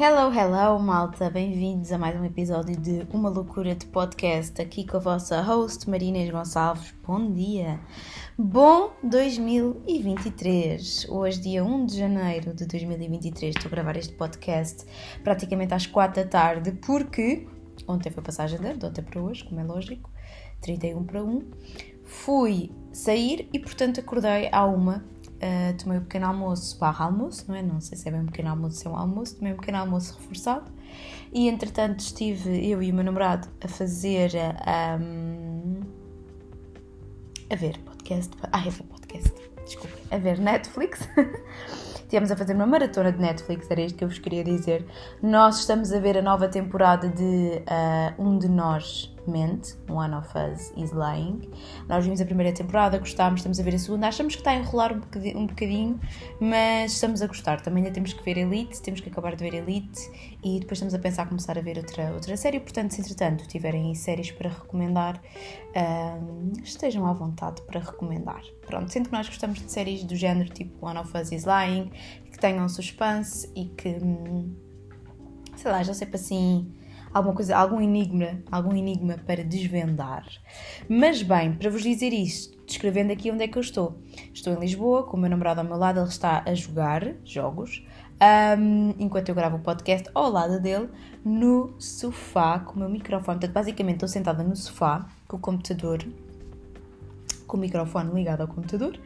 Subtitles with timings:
[0.00, 1.28] Hello, hello, malta!
[1.28, 5.90] Bem-vindos a mais um episódio de Uma Loucura de Podcast, aqui com a vossa host
[5.90, 6.94] Marinês Gonçalves.
[7.04, 7.80] Bom dia!
[8.38, 11.08] Bom 2023!
[11.08, 14.86] Hoje, dia 1 de janeiro de 2023, estou a gravar este podcast
[15.24, 17.48] praticamente às 4 da tarde, porque
[17.88, 20.08] ontem foi passagem de de ontem para hoje, como é lógico,
[20.60, 21.42] 31 para 1.
[22.04, 25.04] Fui sair e, portanto, acordei à uma
[25.38, 27.62] Uh, tomei um pequeno almoço barra almoço, não é?
[27.62, 29.78] Não sei se é bem um pequeno almoço, se é um almoço, tomei um pequeno
[29.78, 30.70] almoço reforçado
[31.32, 34.32] e entretanto estive eu e o meu namorado a fazer
[35.00, 35.80] um,
[37.50, 39.32] a ver podcast, ah, é podcast,
[39.64, 41.08] desculpa, a ver Netflix.
[41.94, 44.86] Estivemos a fazer uma maratona de Netflix, era isto que eu vos queria dizer.
[45.22, 50.28] Nós estamos a ver a nova temporada de uh, Um de Nós Mente, One of
[50.36, 51.50] Us is Lying.
[51.88, 54.08] Nós vimos a primeira temporada, gostámos, estamos a ver a segunda.
[54.08, 56.00] Achamos que está a enrolar um bocadinho, um bocadinho,
[56.40, 57.60] mas estamos a gostar.
[57.60, 60.00] Também ainda temos que ver Elite, temos que acabar de ver Elite
[60.42, 62.60] e depois estamos a pensar começar a ver outra, outra série.
[62.60, 65.20] Portanto, se entretanto tiverem séries para recomendar,
[65.70, 68.42] uh, estejam à vontade para recomendar.
[68.66, 71.90] Pronto, sinto que nós gostamos de séries do género tipo One of Us is Lying,
[72.30, 74.54] que tenham suspense e que, hum,
[75.56, 76.72] sei lá, já sempre assim
[77.12, 80.26] alguma coisa, algum enigma, algum enigma para desvendar.
[80.88, 83.98] Mas bem, para vos dizer isto, descrevendo aqui onde é que eu estou.
[84.32, 87.84] Estou em Lisboa, com o meu namorado ao meu lado, ele está a jogar jogos,
[88.58, 90.88] um, enquanto eu gravo o podcast ao lado dele,
[91.24, 93.38] no sofá, com o meu microfone.
[93.38, 96.04] Portanto, basicamente estou sentada no sofá, com o computador,
[97.46, 98.98] com o microfone ligado ao computador,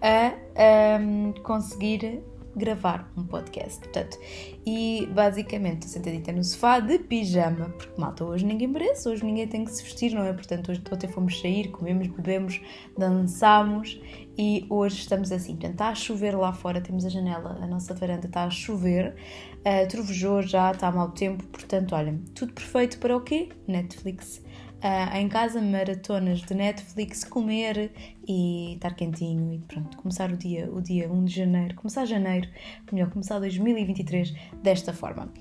[0.00, 1.00] a
[1.42, 2.22] conseguir
[2.58, 3.78] gravar um podcast.
[3.80, 4.18] Portanto,
[4.66, 9.46] e basicamente estou sentadita no sofá de pijama, porque malta, hoje ninguém merece, hoje ninguém
[9.46, 10.32] tem que se vestir, não é?
[10.32, 12.60] Portanto, hoje até fomos sair, comemos, bebemos,
[12.96, 14.00] dançamos
[14.36, 15.52] e hoje estamos assim.
[15.52, 19.14] Portanto, está a chover lá fora, temos a janela, a nossa varanda está a chover,
[19.60, 23.48] uh, trovejou já, está mau tempo, portanto, olhem, tudo perfeito para o quê?
[23.66, 24.42] Netflix
[24.78, 27.90] uh, em casa, maratonas de Netflix, comer
[28.28, 32.48] e estar quentinho e pronto, começar o dia, o dia 1 de janeiro, começar janeiro,
[32.92, 35.32] melhor, começar 2023 desta forma.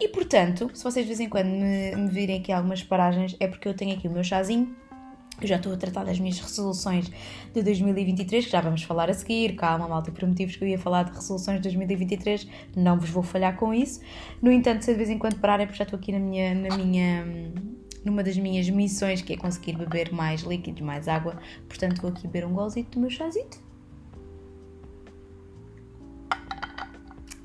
[0.00, 3.46] E portanto, se vocês de vez em quando me, me virem aqui algumas paragens, é
[3.46, 4.74] porque eu tenho aqui o meu chazinho
[5.40, 7.10] eu já estou a tratar das minhas resoluções
[7.52, 9.56] de 2023, que já vamos falar a seguir.
[9.56, 12.46] Calma, malta, por motivos que eu ia falar de resoluções de 2023,
[12.76, 14.00] não vos vou falhar com isso.
[14.40, 16.54] No entanto, se de vez em quando parar é porque já estou aqui na minha,
[16.54, 17.24] na minha
[18.04, 21.38] numa das minhas missões, que é conseguir beber mais líquidos, mais água.
[21.68, 23.62] Portanto, vou aqui beber um golzito do meu chazito.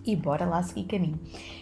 [0.05, 1.19] E bora lá seguir caminho.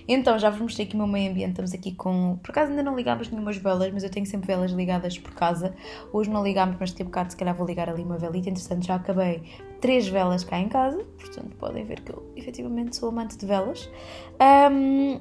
[0.07, 1.50] Então, já vos mostrei aqui o meu meio ambiente.
[1.50, 2.40] Estamos aqui com.
[2.41, 5.75] Por acaso ainda não ligámos nenhumas velas, mas eu tenho sempre velas ligadas por casa.
[6.13, 8.50] Hoje não ligámos, mas daqui a bocado se calhar vou ligar ali uma velita.
[8.50, 9.44] Entretanto, já acabei
[9.81, 11.03] três velas cá em casa.
[11.19, 13.90] Portanto, podem ver que eu efetivamente sou amante de velas.
[14.72, 15.19] Um,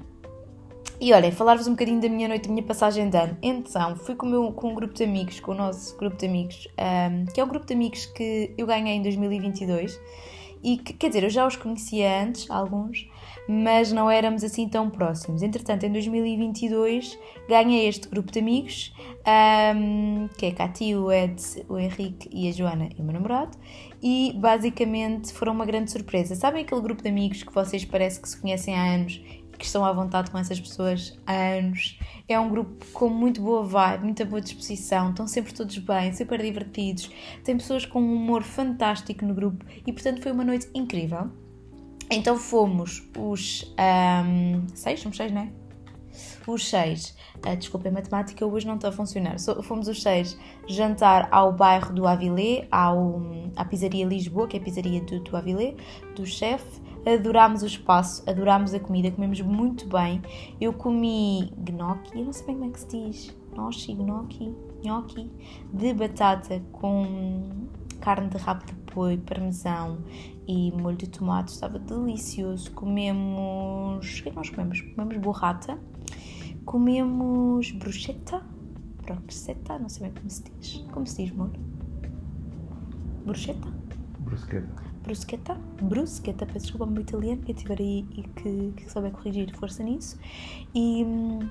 [1.00, 3.36] e olhem, falar-vos um bocadinho da minha noite, da minha passagem de ano.
[3.42, 6.66] Então, fui com, meu, com um grupo de amigos, com o nosso grupo de amigos,
[6.78, 10.00] um, que é o grupo de amigos que eu ganhei em 2022.
[10.62, 13.06] E que, quer dizer, eu já os conhecia antes, alguns,
[13.46, 15.42] mas não éramos assim tão próximos.
[15.42, 17.18] Entretanto, em 2022
[17.48, 18.92] ganhei este grupo de amigos,
[19.76, 23.12] um, que é a Cati, o Ed, o Henrique e a Joana e o meu
[23.12, 23.56] namorado,
[24.02, 26.34] e basicamente foram uma grande surpresa.
[26.34, 29.20] Sabem aquele grupo de amigos que vocês parece que se conhecem há anos
[29.58, 31.98] que estão à vontade com essas pessoas há anos.
[32.28, 36.40] É um grupo com muito boa vibe, muita boa disposição, estão sempre todos bem, super
[36.40, 37.10] divertidos.
[37.44, 41.30] Tem pessoas com um humor fantástico no grupo e, portanto, foi uma noite incrível.
[42.10, 45.50] Então fomos os um, seis, somos seis, não é?
[46.46, 49.38] Os seis, uh, desculpem, a matemática hoje não está a funcionar.
[49.38, 50.38] So, fomos os seis
[50.68, 53.20] jantar ao bairro do Avilé, ao,
[53.56, 55.74] à pizzaria Lisboa, que é a pizzaria do, do Avilé,
[56.14, 60.20] do chefe adorámos o espaço, adorámos a comida, comemos muito bem.
[60.60, 65.30] Eu comi gnocchi, eu não sei bem como é que se diz, gnocchi, gnocchi, gnocchi,
[65.72, 67.68] de batata com
[68.00, 69.98] carne de rabo de boi, parmesão
[70.46, 72.70] e molho de tomate, estava delicioso.
[72.72, 74.80] Comemos, o que é que nós comemos?
[74.80, 75.78] Comemos borrata,
[76.64, 78.42] comemos bruschetta,
[79.04, 81.50] bruschetta, não sei bem como se diz, como se diz, amor?
[83.24, 83.76] Bruschetta?
[84.26, 89.54] Bruschetta brusqueta, brusqueta, peço desculpa meu italiano, quem estiver aí e que, que souber corrigir,
[89.56, 90.18] força nisso.
[90.74, 91.48] E hum,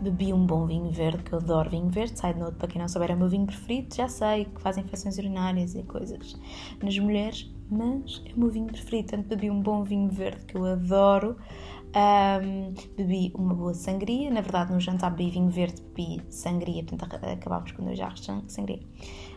[0.00, 2.18] bebi um bom vinho verde, que eu adoro vinho verde.
[2.18, 3.94] Side note, para quem não souber, é o meu vinho preferido.
[3.94, 6.40] Já sei que fazem infecções urinárias e coisas
[6.82, 9.08] nas mulheres, mas é o meu vinho preferido.
[9.08, 11.36] Portanto, bebi um bom vinho verde que eu adoro.
[11.94, 14.30] Um, bebi uma boa sangria.
[14.30, 16.82] Na verdade, no jantar bebi vinho verde, bebi sangria.
[16.82, 18.80] Portanto, acabámos com dois jarros de sangria.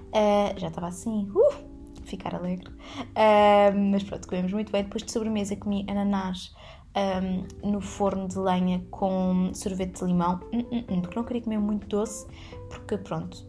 [0.10, 1.69] Uh, já estava assim, uh,
[2.10, 2.70] ficar alegre.
[2.70, 4.84] Uh, mas pronto, comemos muito bem.
[4.84, 6.54] Depois de sobremesa comi ananás
[6.96, 11.42] um, no forno de lenha com sorvete de limão, hum, hum, hum, porque não queria
[11.42, 12.28] comer muito doce,
[12.70, 13.48] porque pronto,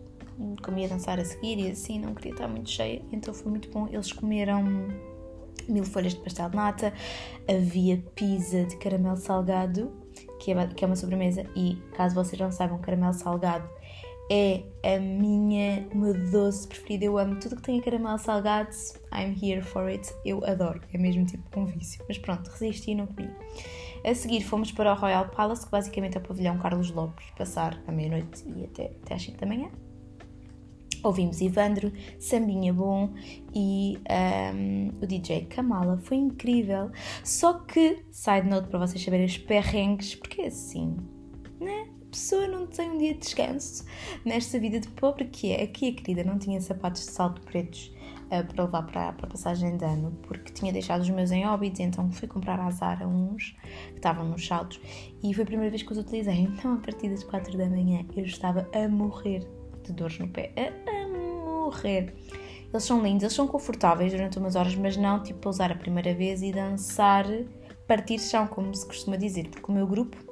[0.63, 3.89] comia dançar a seguir e assim não queria estar muito cheia, então foi muito bom.
[3.89, 4.89] Eles comeram
[5.69, 6.93] mil folhas de pastel de nata,
[7.49, 9.93] havia pizza de caramelo salgado,
[10.39, 13.69] que é, que é uma sobremesa, e caso vocês não saibam, caramelo salgado
[14.31, 17.05] é a minha uma doce preferida.
[17.05, 18.71] Eu amo tudo que tem caramelo salgado.
[19.13, 20.09] I'm here for it.
[20.25, 20.81] Eu adoro.
[20.95, 22.03] É mesmo tipo um vício.
[22.07, 23.29] Mas pronto, resisti e não comi.
[24.05, 27.83] A seguir fomos para o Royal Palace, que basicamente é o pavilhão Carlos Lopes, passar
[27.87, 29.69] a meia-noite e até, até às 5 da manhã.
[31.03, 33.13] Ouvimos Ivandro, Sambinha Bom
[33.55, 33.99] e
[34.55, 35.99] um, o DJ Kamala.
[35.99, 36.91] Foi incrível.
[37.25, 40.97] Só que, side note para vocês saberem os perrengues, porque é assim,
[41.59, 41.89] né?
[42.11, 43.85] A pessoa não tem um dia de descanso
[44.25, 45.63] nesta vida de pobre que é.
[45.63, 47.95] Aqui a querida não tinha sapatos de salto pretos
[48.27, 51.47] uh, para levar para, para a passagem de ano, porque tinha deixado os meus em
[51.47, 53.57] óbitos, então fui comprar à Zara uns
[53.91, 54.81] que estavam nos saltos
[55.23, 56.35] e foi a primeira vez que os utilizei.
[56.35, 59.47] Então, a partir das 4 da manhã, eu estava a morrer
[59.85, 60.53] de dores no pé.
[60.57, 62.13] A, a morrer.
[62.73, 66.13] Eles são lindos, eles são confortáveis durante umas horas, mas não tipo usar a primeira
[66.13, 67.25] vez e dançar,
[67.87, 70.30] partir chão, como se costuma dizer, porque o meu grupo,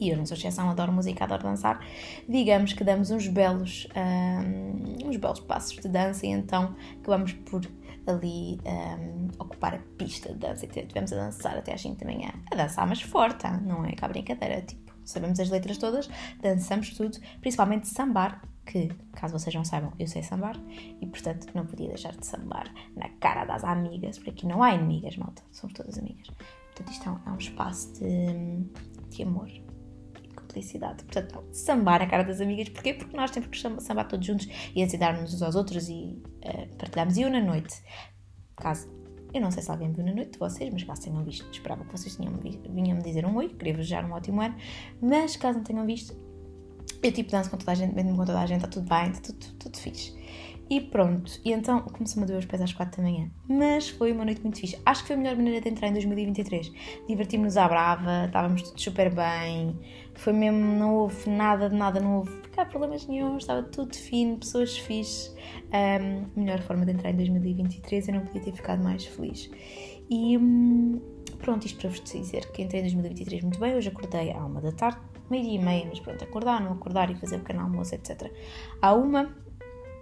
[0.00, 1.84] e eu não sou exceção, adoro música, adoro dançar,
[2.28, 7.60] digamos que damos uns belos, um, uns belos passos de dança e então acabamos por
[8.06, 10.66] ali um, ocupar a pista de dança.
[10.66, 12.30] Tivemos a dançar até às 5 da manhã.
[12.50, 16.08] A dançar, mas forte, não é cá brincadeira, tipo, sabemos as letras todas,
[16.40, 20.56] dançamos tudo, principalmente sambar, que, caso vocês não saibam, eu sei sambar
[21.00, 24.74] e, portanto, não podia deixar de sambar na cara das amigas, porque aqui não há
[24.74, 26.28] inimigas, malta, somos todas amigas.
[26.28, 28.64] Portanto, isto é um, é um espaço de,
[29.10, 29.50] de amor
[30.56, 31.04] e de cumplicidade.
[31.04, 32.94] Portanto, sambar na cara das amigas, porquê?
[32.94, 37.16] Porque nós temos que sambar todos juntos e ensinar-nos uns aos outros e uh, partilharmos.
[37.16, 37.82] E eu na noite,
[38.56, 38.88] caso
[39.32, 41.84] eu não sei se alguém viu na noite de vocês, mas caso tenham visto, esperava
[41.84, 44.56] que vocês tinham vinham-me dizer um oi, queria desejar um ótimo ano,
[45.00, 46.16] mas caso não tenham visto,
[47.00, 49.10] eu tipo danço com toda a gente, mesmo com toda a gente, está tudo bem,
[49.10, 50.18] está tudo, tudo fixe.
[50.70, 53.28] E pronto, e então começou-me a doer os pés às 4 da manhã.
[53.48, 54.80] Mas foi uma noite muito fixe.
[54.86, 56.72] Acho que foi a melhor maneira de entrar em 2023.
[57.08, 59.76] Divertimos-nos à brava, estávamos todos super bem.
[60.14, 64.38] Foi mesmo, não houve nada de nada, não houve cá problemas nenhum, estava tudo fino,
[64.38, 65.34] pessoas fixe.
[65.72, 69.50] Um, melhor forma de entrar em 2023, eu não podia ter ficado mais feliz.
[70.08, 71.00] E hum,
[71.40, 73.74] pronto, isto para vos dizer que entrei em 2023 muito bem.
[73.74, 77.16] Hoje acordei à uma da tarde, meio-dia e meia, mas pronto, acordar, não acordar e
[77.16, 78.30] fazer o pequeno almoço, etc.
[78.80, 79.34] Há uma,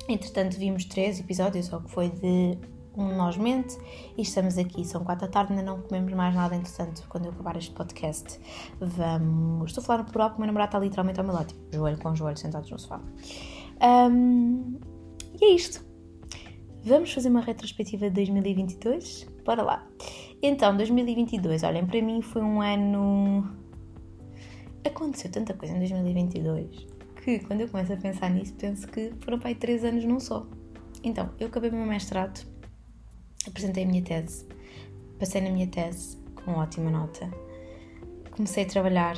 [0.08, 2.58] entretanto vimos três episódios, só que foi de
[2.96, 3.78] um Nós Mente
[4.16, 7.32] e estamos aqui, são quatro da tarde, ainda não comemos mais nada, entretanto, quando eu
[7.32, 8.40] acabar este podcast,
[8.81, 9.70] vamos...
[9.70, 11.60] Estou a falar no plural porque o meu namorado está literalmente ao meu lado, tipo,
[11.72, 13.00] joelho com joelho, sentados no sofá.
[14.10, 14.78] Um,
[15.40, 15.87] e é isto.
[16.82, 19.28] Vamos fazer uma retrospectiva de 2022?
[19.44, 19.87] Bora lá.
[20.43, 23.49] Então, 2022, olhem, para mim foi um ano
[24.84, 26.97] aconteceu tanta coisa em 2022
[27.28, 30.19] que quando eu começo a pensar nisso penso que foram para aí três anos num
[30.19, 30.46] só.
[31.04, 32.40] Então, eu acabei o meu mestrado,
[33.46, 34.46] apresentei a minha tese,
[35.19, 37.30] passei na minha tese com ótima nota,
[38.30, 39.16] comecei a trabalhar.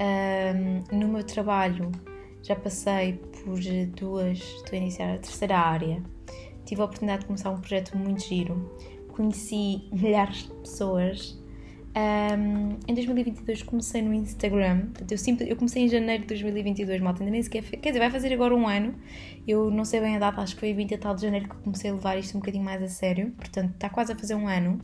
[0.00, 1.90] Um, no meu trabalho
[2.44, 3.58] já passei por
[3.96, 6.00] duas, estou a iniciar a terceira área.
[6.64, 8.70] Tive a oportunidade de começar um projeto muito giro.
[9.08, 11.36] Conheci milhares de pessoas
[11.96, 17.22] um, em 2022 comecei no Instagram, eu, simples, eu comecei em janeiro de 2022, malta,
[17.22, 18.94] ainda nem sequer, quer dizer, vai fazer agora um ano,
[19.46, 21.90] eu não sei bem a data, acho que foi 20 tal de janeiro que comecei
[21.90, 24.78] a levar isto um bocadinho mais a sério, portanto está quase a fazer um ano.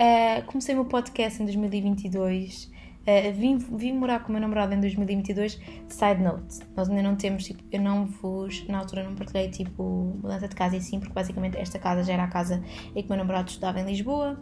[0.00, 2.70] Uh, comecei o meu podcast em 2022, uh,
[3.08, 7.16] ah, vim, vim morar com o meu namorado em 2022, side note, nós ainda não
[7.16, 11.00] temos, tipo, eu não vos, na altura não partilhei tipo mudança de casa e sim,
[11.00, 12.62] porque basicamente esta casa já era a casa
[12.94, 14.40] em que o meu namorado estudava em Lisboa,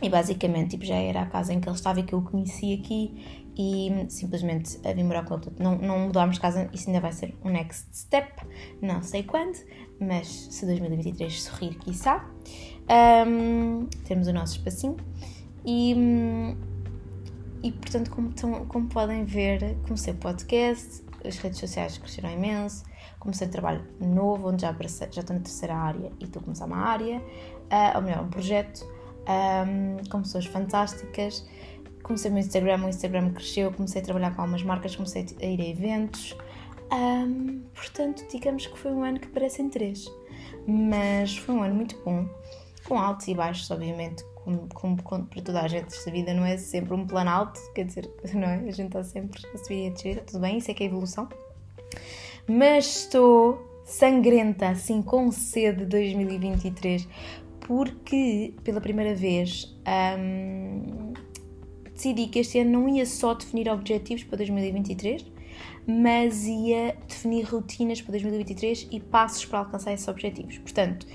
[0.00, 2.22] e basicamente tipo, já era a casa em que ele estava e que eu o
[2.22, 5.46] conheci aqui e simplesmente a vir morar com ele.
[5.58, 8.32] Não, não mudámos de casa, isso ainda vai ser um next step,
[8.80, 9.58] não sei quando,
[10.00, 12.24] mas se 2023 sorrir, quiçá,
[13.26, 14.96] um, temos o nosso espacinho.
[15.66, 15.92] E,
[17.64, 22.84] e portanto, como, tão, como podem ver, comecei o podcast, as redes sociais cresceram imenso,
[23.18, 24.72] comecei trabalho novo, onde já,
[25.10, 28.28] já estou na terceira área e estou a começar uma área, uh, ou melhor, um
[28.28, 28.86] projeto
[29.28, 31.46] um, com pessoas fantásticas.
[32.02, 35.44] Comecei o meu Instagram, o Instagram cresceu, comecei a trabalhar com algumas marcas, comecei a
[35.44, 36.36] ir a eventos.
[36.90, 40.06] Um, portanto, digamos que foi um ano que parecem três.
[40.66, 42.26] Mas foi um ano muito bom,
[42.84, 45.88] com altos e baixos, obviamente, como, como, como para toda a gente.
[45.88, 48.56] Esta vida não é sempre um plano alto, quer dizer, não é?
[48.56, 50.86] A gente está sempre a subir e a descer, tudo bem, isso é que é
[50.86, 51.28] evolução.
[52.46, 57.08] Mas estou sangrenta, assim, com sede de 2023,
[57.68, 59.76] porque pela primeira vez
[60.18, 61.12] um,
[61.92, 65.30] decidi que este ano não ia só definir objetivos para 2023,
[65.86, 70.56] mas ia definir rotinas para 2023 e passos para alcançar esses objetivos.
[70.56, 71.06] Portanto,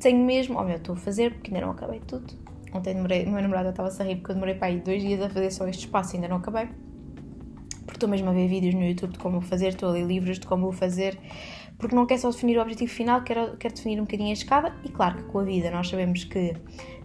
[0.00, 2.34] tenho mesmo, oh, estou a fazer porque ainda não acabei tudo.
[2.74, 5.18] Ontem demorei, o meu namorado estava a rir porque eu demorei para aí dois dias
[5.22, 6.68] a fazer só este espaço e ainda não acabei.
[7.86, 10.04] Porque estou mesmo a ver vídeos no YouTube de como vou fazer, estou a ler
[10.04, 11.18] livros de como vou fazer
[11.82, 14.72] porque não quer só definir o objetivo final, quer, quer definir um bocadinho a escada,
[14.84, 16.54] e claro que com a vida nós sabemos que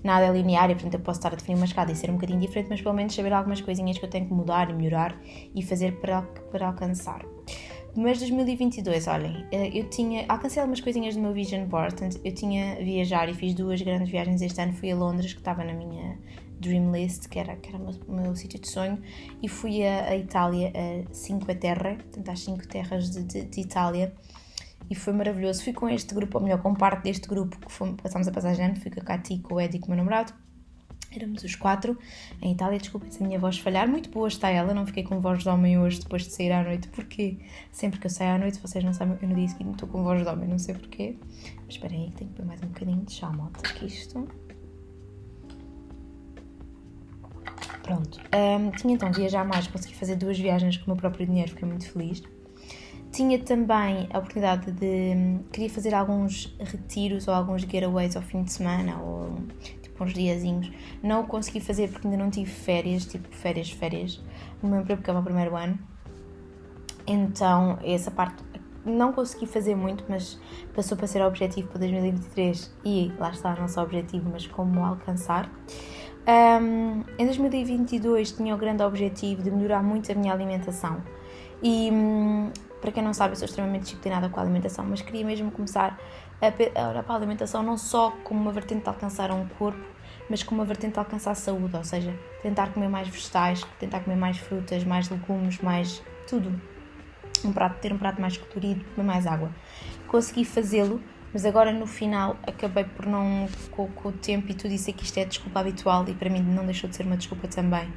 [0.03, 2.13] nada é linear e portanto eu posso estar a definir uma escada e ser um
[2.13, 5.19] bocadinho diferente, mas pelo menos saber algumas coisinhas que eu tenho que mudar e melhorar
[5.55, 7.25] e fazer para, para alcançar.
[7.95, 10.23] Mas 2022, olhem, eh, eu tinha.
[10.29, 14.11] Alcancei algumas coisinhas do meu Vision Board, portanto, eu tinha viajar e fiz duas grandes
[14.11, 14.73] viagens este ano.
[14.73, 16.15] Fui a Londres, que estava na minha
[16.59, 19.01] Dream List, que era, que era o meu, meu sítio de sonho,
[19.41, 23.61] e fui a, a Itália, a Cinque Terre, portanto, às cinco terras de, de, de
[23.61, 24.13] Itália
[24.89, 25.63] e foi maravilhoso.
[25.63, 28.75] Fui com este grupo, ou melhor, com parte deste grupo que passámos a passagem ano,
[28.75, 30.33] fui com a Cati, com o Eddie e com o meu namorado.
[31.09, 31.97] Éramos os quatro
[32.41, 33.87] em Itália, desculpem se a minha voz falhar.
[33.87, 36.63] Muito boa está ela, não fiquei com voz de homem hoje depois de sair à
[36.63, 37.39] noite, porque
[37.71, 40.03] sempre que eu saio à noite, vocês não sabem, eu no dia seguinte estou com
[40.03, 41.17] voz de homem, não sei porquê.
[41.65, 44.27] Mas esperem aí que tenho que pôr mais um bocadinho de chá, malta, que isto.
[47.83, 51.51] Pronto, um, tinha então viajar mais, consegui fazer duas viagens com o meu próprio dinheiro,
[51.51, 52.21] fiquei muito feliz.
[53.17, 55.39] Tinha também a oportunidade de.
[55.51, 59.33] Queria fazer alguns retiros ou alguns getaways ao fim de semana ou
[59.81, 60.71] tipo uns diazinhos.
[61.01, 64.21] Não o consegui fazer porque ainda não tive férias, tipo férias, férias,
[64.61, 65.79] no meu emprego, porque é o primeiro ano.
[67.07, 68.43] Então, essa parte
[68.85, 70.39] não consegui fazer muito, mas
[70.75, 75.51] passou para ser objetivo para 2023 e lá está, não só objetivo, mas como alcançar.
[76.61, 81.01] Um, em 2022 tinha o grande objetivo de melhorar muito a minha alimentação
[81.63, 85.25] e hum, para quem não sabe, eu sou extremamente disciplinada com a alimentação, mas queria
[85.25, 85.99] mesmo começar
[86.41, 89.83] a olhar para a alimentação não só como uma vertente de alcançar um corpo,
[90.29, 94.01] mas como uma vertente de alcançar a saúde, ou seja, tentar comer mais vegetais, tentar
[94.01, 96.53] comer mais frutas, mais legumes, mais tudo.
[97.43, 99.51] Um prato, ter um prato mais colorido, comer mais água.
[100.07, 101.01] Consegui fazê-lo
[101.33, 105.03] mas agora no final acabei por não, com, com, o tempo e tudo isso que
[105.03, 107.91] isto é desculpa habitual e para mim não deixou de ser uma desculpa também.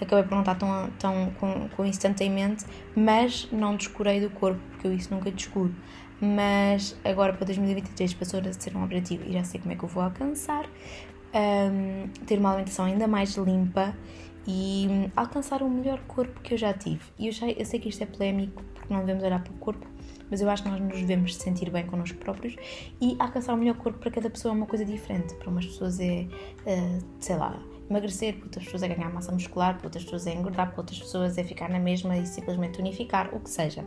[0.00, 2.64] Acabei por não estar tão, tão com, com instantaneamente,
[2.94, 5.74] mas não descurei do corpo, porque eu isso nunca descuro.
[6.20, 9.82] Mas agora para 2023 passou a ser um objetivo e já sei como é que
[9.82, 10.66] eu vou alcançar.
[11.34, 13.94] Um, ter uma alimentação ainda mais limpa
[14.46, 17.00] e alcançar o melhor corpo que eu já tive.
[17.18, 19.56] E eu, já, eu sei que isto é polémico porque não devemos olhar para o
[19.56, 19.86] corpo
[20.30, 22.56] mas eu acho que nós nos devemos sentir bem connosco próprios
[23.00, 25.34] e alcançar o melhor corpo para cada pessoa é uma coisa diferente.
[25.34, 26.26] Para umas pessoas é,
[26.66, 30.34] uh, sei lá, emagrecer, para outras pessoas é ganhar massa muscular, para outras pessoas é
[30.34, 33.84] engordar, para outras pessoas é ficar na mesma e simplesmente unificar, o que seja.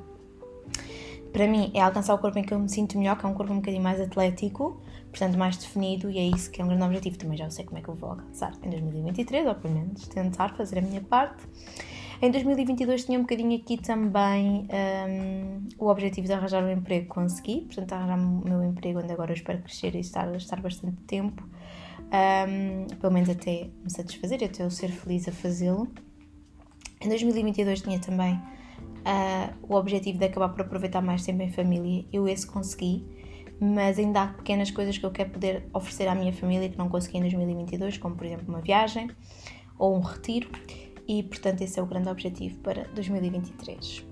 [1.32, 3.34] Para mim é alcançar o corpo em que eu me sinto melhor, que é um
[3.34, 6.84] corpo um bocadinho mais atlético, portanto mais definido, e é isso que é um grande
[6.84, 7.18] objetivo.
[7.18, 10.56] Também já sei como é que eu vou alcançar em 2023, ou pelo menos tentar
[10.56, 11.44] fazer a minha parte.
[12.22, 17.62] Em 2022 tinha um bocadinho aqui também um, o objetivo de arranjar um emprego, consegui,
[17.62, 21.42] portanto arranjar o meu emprego onde agora eu espero crescer e estar, estar bastante tempo,
[22.12, 25.88] um, pelo menos até me satisfazer, até eu ser feliz a fazê-lo.
[27.00, 32.04] Em 2022 tinha também uh, o objetivo de acabar por aproveitar mais tempo em família,
[32.12, 33.06] eu esse consegui,
[33.62, 36.90] mas ainda há pequenas coisas que eu quero poder oferecer à minha família que não
[36.90, 39.10] consegui em 2022, como por exemplo uma viagem
[39.78, 40.50] ou um retiro
[41.10, 44.06] e, portanto, esse é o grande objetivo para 2023.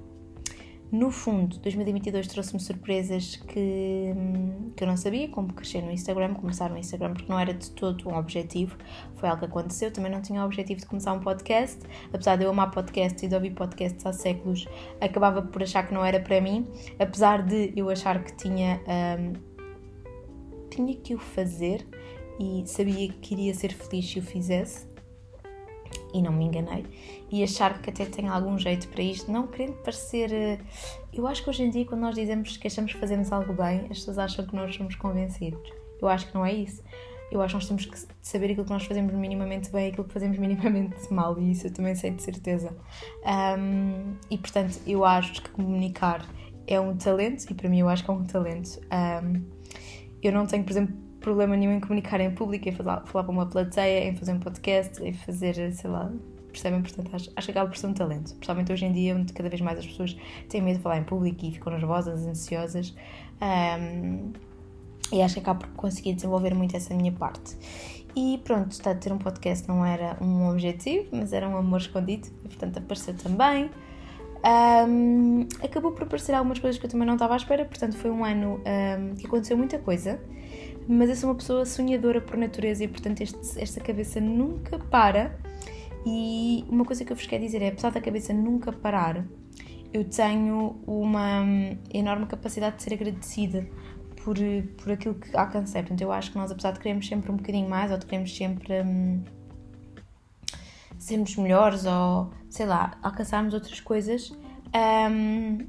[0.91, 4.13] No fundo, 2022 trouxe-me surpresas que,
[4.75, 7.69] que eu não sabia, como crescer no Instagram, começar no Instagram, porque não era de
[7.71, 8.75] todo um objetivo,
[9.15, 9.91] foi algo que aconteceu.
[9.91, 11.77] Também não tinha o objetivo de começar um podcast,
[12.11, 14.65] apesar de eu amar podcasts e de ouvir podcasts há séculos,
[14.99, 16.65] acabava por achar que não era para mim,
[16.97, 18.81] apesar de eu achar que tinha,
[19.19, 19.33] um,
[20.71, 21.85] tinha que o fazer
[22.39, 24.96] e sabia que iria ser feliz se o fizesse
[26.13, 26.85] e não me enganei,
[27.29, 30.31] e achar que até tenho algum jeito para isto, não querendo parecer.
[30.31, 30.59] Eh,
[31.13, 33.81] eu acho que hoje em dia, quando nós dizemos que achamos que fazemos algo bem,
[33.89, 35.69] as pessoas acham que nós somos convencidos.
[36.01, 36.83] Eu acho que não é isso.
[37.31, 40.05] Eu acho que nós temos que saber aquilo que nós fazemos minimamente bem e aquilo
[40.05, 42.75] que fazemos minimamente mal, e isso eu também sei de certeza.
[43.57, 46.25] Um, e portanto, eu acho que comunicar
[46.65, 48.79] é um talento, e para mim eu acho que é um talento.
[48.91, 49.43] Um,
[50.21, 53.33] eu não tenho, por exemplo, problema nenhum em comunicar em público, em falar, falar para
[53.33, 56.09] uma plateia, em fazer um podcast, em fazer, sei lá,
[56.49, 56.81] percebem?
[56.81, 58.33] Portanto, acho, acho que acaba por ser um talento.
[58.35, 60.17] Principalmente hoje em dia, onde cada vez mais as pessoas
[60.47, 62.95] têm medo de falar em público e ficam nervosas, ansiosas.
[63.41, 64.31] Um,
[65.11, 67.57] e acho que acabo por conseguir desenvolver muito essa minha parte.
[68.15, 71.81] E pronto, está a ter um podcast não era um objetivo, mas era um amor
[71.81, 73.69] escondido, e portanto apareceu também.
[74.87, 78.09] Um, acabou por aparecer algumas coisas que eu também não estava à espera, portanto foi
[78.09, 80.19] um ano um, que aconteceu muita coisa
[80.87, 85.37] mas eu sou uma pessoa sonhadora por natureza e, portanto, este, esta cabeça nunca para.
[86.05, 89.25] E uma coisa que eu vos quero dizer é: apesar da cabeça nunca parar,
[89.93, 91.43] eu tenho uma
[91.93, 93.67] enorme capacidade de ser agradecida
[94.23, 94.37] por,
[94.77, 95.81] por aquilo que alcancei.
[95.81, 98.35] Portanto, eu acho que nós, apesar de queremos sempre um bocadinho mais, ou de queremos
[98.35, 99.23] sempre hum,
[100.97, 104.29] sermos melhores, ou sei lá, alcançarmos outras coisas,
[105.11, 105.65] hum,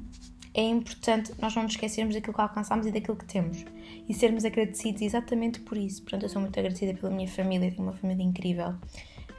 [0.53, 3.65] é importante nós não nos esquecermos daquilo que alcançamos e daquilo que temos
[4.07, 6.01] e sermos agradecidos exatamente por isso.
[6.01, 8.75] Portanto, eu sou muito agradecida pela minha família, tenho uma família incrível.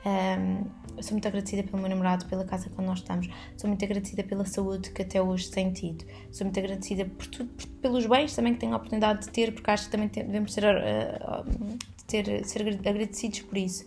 [0.06, 3.28] Um, sou muito agradecida pelo meu namorado, pela casa que nós estamos.
[3.56, 6.04] Sou muito agradecida pela saúde que até hoje tenho tido.
[6.30, 9.52] Sou muito agradecida por tudo, por, pelos bens também que tenho a oportunidade de ter,
[9.52, 13.86] porque acho que também devemos ser, uh, ter, ser agradecidos por isso.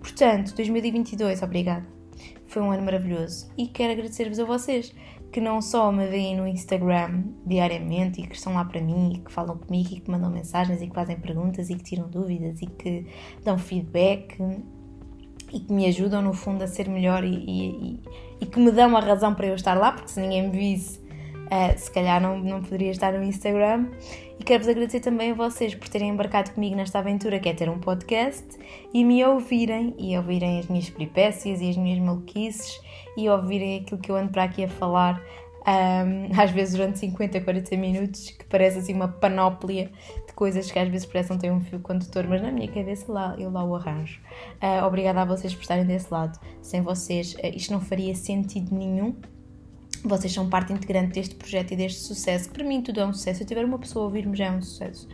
[0.00, 1.86] Portanto, 2022, obrigada.
[2.46, 4.94] Foi um ano maravilhoso e quero agradecer-vos a vocês
[5.30, 9.18] que não só me veem no Instagram diariamente e que estão lá para mim e
[9.18, 12.60] que falam comigo e que mandam mensagens e que fazem perguntas e que tiram dúvidas
[12.62, 13.06] e que
[13.44, 14.38] dão feedback
[15.52, 18.02] e que me ajudam no fundo a ser melhor e, e,
[18.40, 21.00] e que me dão a razão para eu estar lá, porque se ninguém me visse,
[21.48, 23.86] uh, se calhar não, não poderia estar no Instagram.
[24.38, 27.68] E quero-vos agradecer também a vocês por terem embarcado comigo nesta aventura que é ter
[27.68, 28.46] um podcast
[28.94, 32.80] e me ouvirem e ouvirem as minhas peripécias e as minhas maluquices
[33.16, 35.20] e ouvirem aquilo que eu ando para aqui a falar
[35.68, 39.90] um, às vezes durante 50, 40 minutos, que parece assim uma panóplia
[40.26, 43.34] de coisas que às vezes parecem ter um fio condutor, mas na minha cabeça lá,
[43.38, 44.20] eu lá o arranjo.
[44.62, 46.38] Uh, obrigada a vocês por estarem desse lado.
[46.62, 49.14] Sem vocês, uh, isto não faria sentido nenhum.
[50.04, 53.12] Vocês são parte integrante deste projeto e deste sucesso, que para mim tudo é um
[53.12, 53.38] sucesso.
[53.38, 55.08] Se eu tiver uma pessoa a ouvir-me, já é um sucesso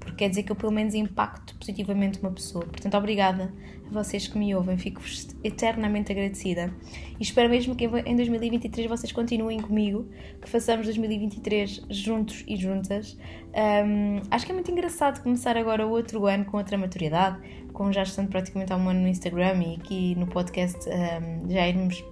[0.00, 2.64] porque quer dizer que eu pelo menos impacto positivamente uma pessoa.
[2.64, 3.52] Portanto, obrigada
[3.86, 6.72] a vocês que me ouvem, fico-vos eternamente agradecida
[7.18, 10.08] e espero mesmo que em 2023 vocês continuem comigo,
[10.40, 13.16] que façamos 2023 juntos e juntas.
[13.54, 17.38] Um, acho que é muito engraçado começar agora o outro ano com outra maturidade,
[17.72, 21.68] com já estando praticamente há um ano no Instagram e aqui no podcast um, já
[21.68, 22.02] irmos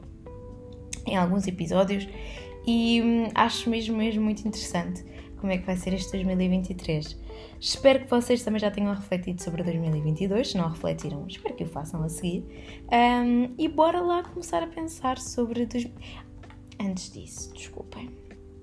[1.09, 2.09] em alguns episódios
[2.67, 5.05] e um, acho mesmo, mesmo muito interessante
[5.39, 7.17] como é que vai ser este 2023.
[7.61, 10.51] Espero que vocês também já tenham refletido sobre 2022.
[10.51, 12.45] Se não refletiram, espero que o façam a seguir.
[12.93, 15.67] Um, e bora lá começar a pensar sobre.
[15.67, 15.89] Dois...
[16.81, 18.11] Antes disso, desculpem,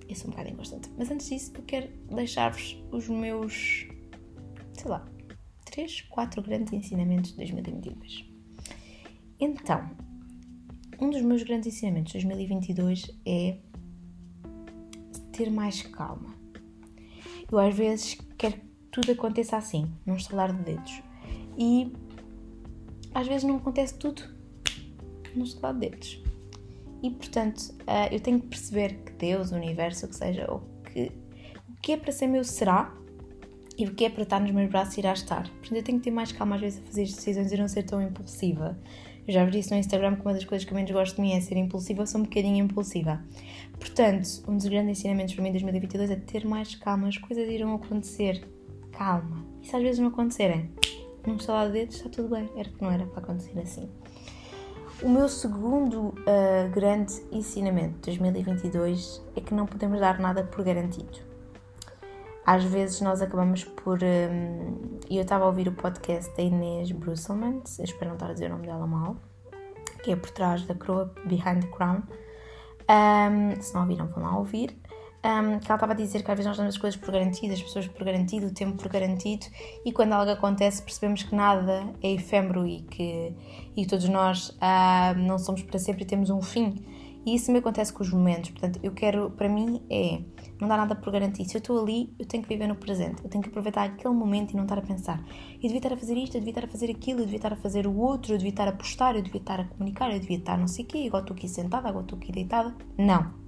[0.07, 3.87] eu sou um bocado inconstante, mas antes disso, eu quero deixar-vos os meus.
[4.73, 5.05] sei lá,
[5.65, 8.25] 3, 4 grandes ensinamentos de 2022.
[9.39, 9.89] Então,
[10.99, 13.57] um dos meus grandes ensinamentos de 2022 é
[15.31, 16.33] ter mais calma.
[17.51, 18.59] Eu às vezes quero
[18.91, 21.03] tudo aconteça assim, num estalar de dedos.
[21.57, 21.91] E
[23.13, 24.23] às vezes não acontece tudo
[25.35, 26.23] num estalar de dedos.
[27.03, 30.61] E portanto, uh, eu tenho que perceber que Deus, o universo, o que seja, o
[30.85, 31.11] que,
[31.69, 32.95] o que é para ser meu será
[33.77, 35.43] e o que é para estar nos meus braços irá estar.
[35.43, 37.67] Portanto, eu tenho que ter mais calma às vezes a fazer as decisões e não
[37.67, 38.79] ser tão impulsiva.
[39.27, 41.33] Já vos disse no Instagram que uma das coisas que eu menos gosto de mim
[41.33, 43.21] é ser impulsiva, eu sou um bocadinho impulsiva.
[43.79, 47.49] Portanto, um dos grandes ensinamentos para mim em 2022 é ter mais calma, as coisas
[47.49, 48.47] irão acontecer
[48.91, 49.43] calma.
[49.61, 50.69] E se às vezes não acontecerem,
[51.25, 53.89] num estalar de dedos está tudo bem, era que não era para acontecer assim.
[55.01, 60.63] O meu segundo uh, grande ensinamento de 2022 é que não podemos dar nada por
[60.63, 61.34] garantido.
[62.45, 63.99] Às vezes nós acabamos por.
[64.03, 68.47] Um, eu estava a ouvir o podcast da Inês Brusselman, espero não estar a dizer
[68.47, 69.17] o nome dela mal,
[70.03, 72.03] que é por trás da coroa Behind the Crown.
[72.87, 74.77] Um, se não ouviram, vão lá ouvir
[75.25, 77.57] um, que ela estava a dizer que às vezes nós damos as coisas por garantidas,
[77.57, 79.47] as pessoas por garantido, o tempo por garantido,
[79.83, 83.33] e quando algo acontece percebemos que nada é efêmero e que
[83.75, 86.85] e todos nós uh, não somos para sempre e temos um fim.
[87.25, 88.51] E isso me acontece com os momentos.
[88.51, 90.21] Portanto, eu quero, para mim, é
[90.59, 91.49] não dá nada por garantido.
[91.49, 93.23] Se eu estou ali, eu tenho que viver no presente.
[93.23, 95.23] Eu tenho que aproveitar aquele momento e não estar a pensar.
[95.55, 97.53] Eu devia estar a fazer isto, eu devia estar a fazer aquilo, eu devia estar
[97.53, 100.19] a fazer o outro, eu devia estar a postar, eu devia estar a comunicar, eu
[100.19, 102.75] devia estar não sei o quê, agora estou aqui sentada, agora estou aqui deitada.
[102.97, 103.45] Não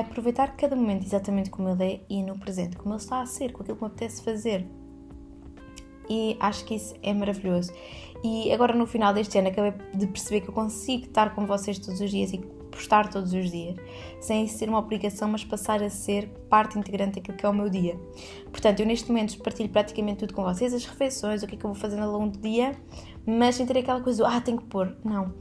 [0.00, 3.52] aproveitar cada momento exatamente como ele é e no presente, como ele está a ser,
[3.52, 4.66] com aquilo que me apetece fazer.
[6.08, 7.72] E acho que isso é maravilhoso.
[8.24, 11.78] E agora no final deste ano acabei de perceber que eu consigo estar com vocês
[11.78, 12.38] todos os dias e
[12.72, 13.76] postar todos os dias,
[14.20, 17.68] sem ser uma obrigação, mas passar a ser parte integrante daquilo que é o meu
[17.68, 17.96] dia.
[18.50, 21.64] Portanto, eu neste momento partilho praticamente tudo com vocês, as refeições, o que é que
[21.64, 22.76] eu vou fazendo ao longo do dia,
[23.24, 24.96] mas sem ter aquela coisa, ah, tenho que pôr.
[25.04, 25.32] Não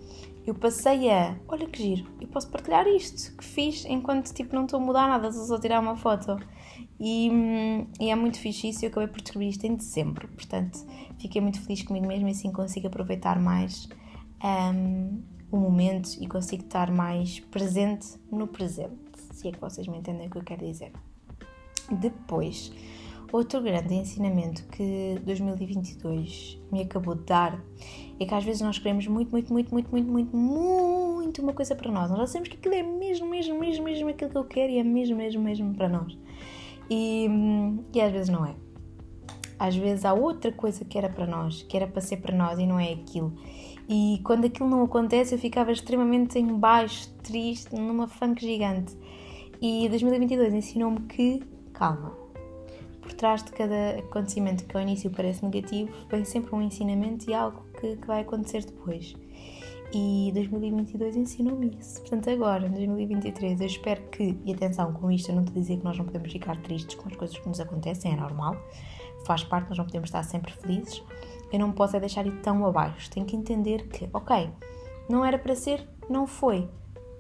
[0.46, 4.66] eu passei a, olha que giro, eu posso partilhar isto que fiz enquanto tipo não
[4.66, 6.38] estou a mudar nada, só tirar uma foto.
[7.00, 7.30] E,
[8.00, 10.86] e, é muito fixe isso, eu acabei por descobrir isto em dezembro, portanto
[11.20, 13.88] fiquei muito feliz comigo mesmo e assim consigo aproveitar mais
[14.44, 18.96] um, o momento e consigo estar mais presente no presente,
[19.34, 20.92] se é que vocês me entendem o que eu quero dizer.
[21.92, 22.72] Depois,
[23.32, 27.64] Outro grande ensinamento que 2022 me acabou de dar
[28.20, 31.74] é que às vezes nós queremos muito, muito, muito, muito, muito, muito, muito uma coisa
[31.74, 32.10] para nós.
[32.10, 34.80] Nós já sabemos que aquilo é mesmo, mesmo, mesmo, mesmo aquilo que eu quero e
[34.80, 36.18] é mesmo, mesmo, mesmo para nós.
[36.90, 37.30] E,
[37.94, 38.54] e às vezes não é.
[39.58, 42.60] Às vezes há outra coisa que era para nós, que era para ser para nós
[42.60, 43.34] e não é aquilo.
[43.94, 48.98] E quando aquilo não acontece, eu ficava extremamente em baixo, triste, numa funk gigante.
[49.62, 52.16] E 2022 ensinou-me que, calma,
[53.02, 57.34] por trás de cada acontecimento que ao início parece negativo, vem sempre um ensinamento e
[57.34, 59.14] algo que, que vai acontecer depois.
[59.94, 62.00] E 2022 ensinou-me isso.
[62.00, 65.76] Portanto, agora, em 2023, eu espero que, e atenção com isto, eu não te dizer
[65.76, 68.56] que nós não podemos ficar tristes com as coisas que nos acontecem, é normal,
[69.26, 71.04] faz parte, nós não podemos estar sempre felizes.
[71.52, 73.10] Eu não posso é deixar ir tão abaixo.
[73.10, 74.50] Tenho que entender que, ok,
[75.10, 76.70] não era para ser, não foi.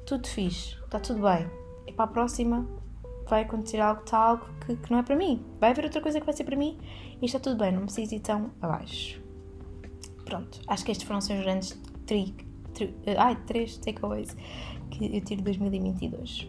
[0.05, 1.47] Tudo fixe, está tudo bem.
[1.85, 2.67] E para a próxima
[3.27, 5.45] vai acontecer algo, está algo que, que, não é para mim.
[5.59, 6.77] Vai haver outra coisa que vai ser para mim
[7.21, 9.21] e está tudo bem, não preciso ir tão abaixo.
[10.25, 12.35] Pronto, acho que estes foram os grandes tri,
[12.73, 14.35] tri, ai, três takeaways
[14.89, 16.47] que eu tiro de 2022.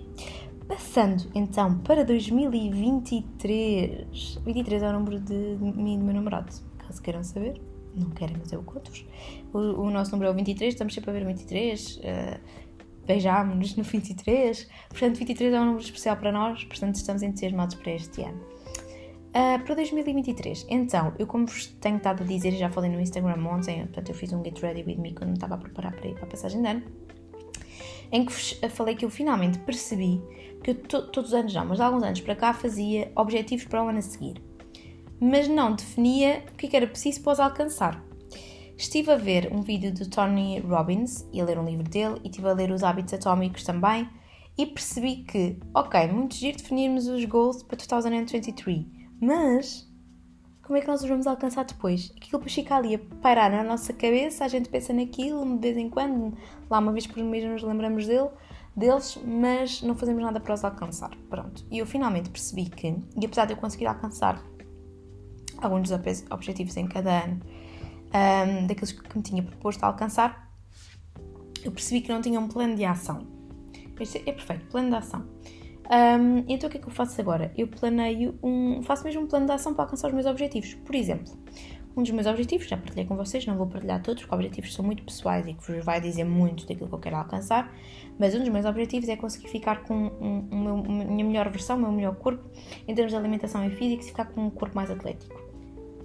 [0.67, 4.41] Passando então para 2023.
[4.45, 7.61] 23 é o número de, de mim e do meu namorado, caso queiram saber.
[7.95, 9.05] Não querem, mas eu conto-vos.
[9.53, 11.97] O, o, nosso número é o 23, estamos sempre a ver o 23.
[11.97, 12.63] Uh,
[13.07, 14.69] beijámos-nos no 23.
[14.89, 18.41] Portanto, 23 é um número especial para nós, portanto, estamos entusiasmados para este ano.
[19.31, 23.43] Uh, para 2023, então, eu como vos tenho estado a dizer, já falei no Instagram
[23.47, 26.07] ontem, portanto, eu fiz um Get Ready With Me quando me estava a preparar para
[26.07, 26.83] ir para a passagem de ano,
[28.13, 30.21] em que vos falei que eu finalmente percebi
[30.63, 33.65] que eu to todos os anos não, mas há alguns anos para cá fazia objetivos
[33.65, 34.35] para o ano a seguir,
[35.23, 38.05] mas não definia o que, é que era preciso para os alcançar.
[38.77, 42.29] Estive a ver um vídeo do Tony Robbins e a ler um livro dele e
[42.29, 44.09] estive a ler os hábitos atómicos também
[44.59, 48.85] e percebi que, ok, muito giro definirmos os goals para 2023,
[49.21, 49.89] mas
[50.63, 52.13] como é que nós os vamos alcançar depois?
[52.17, 55.77] Aquilo depois fica ali a pairar na nossa cabeça, a gente pensa naquilo de vez
[55.77, 56.37] em quando,
[56.69, 58.29] lá uma vez por mês nos lembramos dele,
[58.77, 61.11] deles, mas não fazemos nada para os alcançar.
[61.31, 61.65] Pronto.
[61.71, 64.43] E eu finalmente percebi que, e apesar de eu conseguir alcançar
[65.65, 67.41] alguns dos objetivos em cada ano,
[68.15, 70.51] um, daqueles que me tinha proposto alcançar,
[71.65, 73.27] eu percebi que não tinha um plano de ação.
[74.01, 75.27] Este é perfeito, plano de ação.
[75.91, 77.53] Um, então o que é que eu faço agora?
[77.57, 78.83] Eu planeio um.
[78.83, 80.75] faço mesmo um plano de ação para alcançar os meus objetivos.
[80.75, 81.33] Por exemplo,
[81.97, 84.85] um dos meus objetivos, já partilhei com vocês, não vou partilhar todos, porque objetivos são
[84.85, 87.71] muito pessoais e que vos vai dizer muito daquilo que eu quero alcançar,
[88.19, 91.81] mas um dos meus objetivos é conseguir ficar com um, um, minha melhor versão, o
[91.81, 92.43] meu melhor corpo,
[92.89, 95.42] em termos de alimentação e físico, ficar com um corpo mais atlético.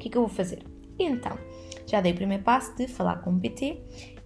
[0.08, 0.64] O que é que eu vou fazer?
[0.98, 1.38] Então,
[1.86, 3.78] já dei o primeiro passo de falar com um PT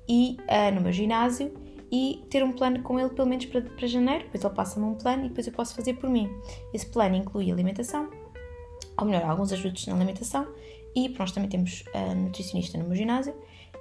[0.07, 1.51] e uh, no meu ginásio
[1.91, 4.93] e ter um plano com ele pelo menos para, para janeiro, depois ele passa-me um
[4.93, 6.29] plano e depois eu posso fazer por mim.
[6.71, 8.09] Esse plano inclui alimentação,
[8.97, 10.47] ou melhor, alguns ajustes na alimentação
[10.95, 13.33] e nós também temos a nutricionista no meu ginásio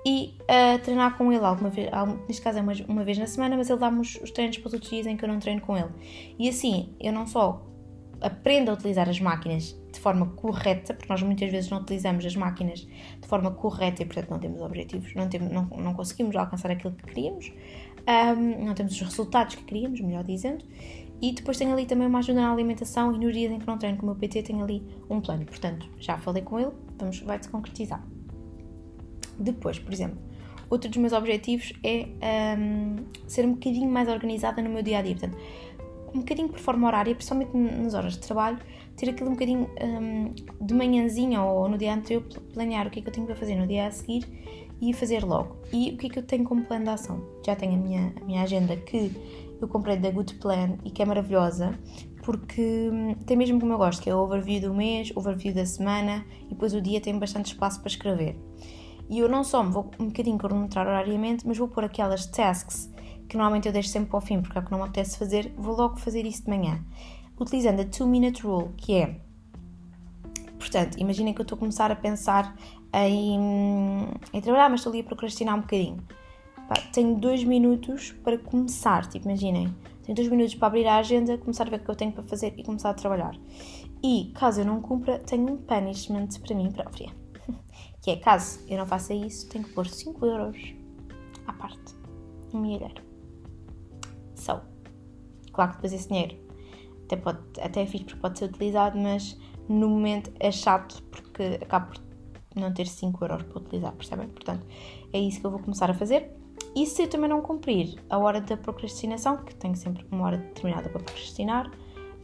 [0.05, 1.91] e uh, treinar com ele alguma vez,
[2.27, 4.69] neste caso é uma, uma vez na semana, mas ele dá-me os, os treinos para
[4.69, 5.91] os outros dias em que eu não treino com ele.
[6.39, 7.70] E assim, eu não só
[8.21, 12.37] aprendo a utilizar as máquinas de forma correta, porque nós muitas vezes não utilizamos as
[12.37, 16.71] máquinas de forma correta e, portanto, não temos objetivos, não, temos, não, não conseguimos alcançar
[16.71, 17.53] aquilo que queríamos,
[18.07, 20.65] um, não temos os resultados que queríamos, melhor dizendo,
[21.21, 23.77] e depois tenho ali também uma ajuda na alimentação e nos dias em que não
[23.77, 25.45] treino com o meu PT tenho ali um plano.
[25.45, 28.03] Portanto, já falei com ele, vamos, vai-se concretizar.
[29.39, 30.19] Depois, por exemplo,
[30.71, 32.07] outro dos meus objetivos é
[32.59, 35.15] um, ser um bocadinho mais organizada no meu dia a dia.
[35.15, 35.37] Portanto,
[36.15, 38.59] um bocadinho por forma horária, principalmente nas horas de trabalho,
[38.97, 43.03] ter aquilo um bocadinho um, de manhãzinha ou no dia anterior, planear o que é
[43.03, 44.27] que eu tenho para fazer no dia a seguir
[44.81, 45.57] e fazer logo.
[45.73, 47.23] E o que é que eu tenho como plano de ação?
[47.45, 49.11] Já tenho a minha, a minha agenda que
[49.61, 51.79] eu comprei da Good Plan e que é maravilhosa
[52.23, 55.65] porque hum, tem mesmo como eu gosto, que é o overview do mês, overview da
[55.65, 58.37] semana e depois o dia tem bastante espaço para escrever.
[59.09, 62.90] E eu não só me vou um bocadinho cronometrar horariamente, mas vou pôr aquelas tasks
[63.31, 65.17] que normalmente eu deixo sempre para o fim porque é o que não me apetece
[65.17, 66.85] fazer, vou logo fazer isso de manhã.
[67.41, 69.21] Utilizando a 2 Minute Rule, que é.
[70.59, 72.55] Portanto, imaginem que eu estou a começar a pensar
[72.93, 76.03] em, em trabalhar, mas estou ali a procrastinar um bocadinho.
[76.69, 81.39] Pá, tenho dois minutos para começar, tipo, imaginem, tenho dois minutos para abrir a agenda,
[81.39, 83.35] começar a ver o que eu tenho para fazer e começar a trabalhar.
[84.03, 87.11] E caso eu não cumpra, tenho um punishment para mim própria.
[88.03, 90.75] que é, caso eu não faça isso, tenho que pôr 5 euros
[91.47, 91.95] à parte
[92.53, 93.10] no milheiro.
[95.53, 96.37] Claro que depois esse dinheiro
[97.05, 101.59] até, pode, até é fixe porque pode ser utilizado, mas no momento é chato porque
[101.61, 102.01] acaba por
[102.55, 104.29] não ter 5 euros para utilizar, percebem?
[104.29, 104.67] Portanto,
[105.13, 106.31] é isso que eu vou começar a fazer.
[106.75, 110.39] E se eu também não cumprir a hora da procrastinação, que tenho sempre uma hora
[110.39, 111.71] determinada para procrastinar,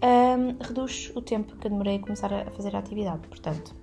[0.03, 3.27] um, reduz o tempo que demorei a começar a fazer a atividade.
[3.29, 3.75] Portanto,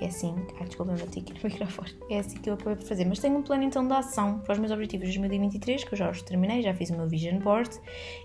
[0.00, 0.34] é assim.
[0.60, 1.90] Ai, desculpa, bati aqui no microfone.
[2.10, 3.04] É assim que eu acabei por fazer.
[3.04, 5.98] Mas tenho um plano então de ação para os meus objetivos de 2023, que eu
[5.98, 7.70] já os terminei, já fiz o meu vision board.